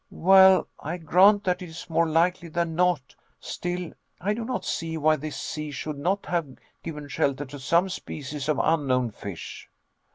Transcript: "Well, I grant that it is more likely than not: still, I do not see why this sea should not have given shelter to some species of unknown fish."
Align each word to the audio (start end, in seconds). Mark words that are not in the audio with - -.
"Well, 0.09 0.67
I 0.79 0.97
grant 0.97 1.43
that 1.43 1.61
it 1.61 1.69
is 1.69 1.87
more 1.87 2.09
likely 2.09 2.49
than 2.49 2.73
not: 2.73 3.13
still, 3.39 3.91
I 4.19 4.33
do 4.33 4.43
not 4.43 4.65
see 4.65 4.97
why 4.97 5.15
this 5.15 5.37
sea 5.37 5.69
should 5.69 5.99
not 5.99 6.25
have 6.25 6.55
given 6.81 7.07
shelter 7.07 7.45
to 7.45 7.59
some 7.59 7.87
species 7.87 8.49
of 8.49 8.59
unknown 8.63 9.11
fish." 9.11 9.69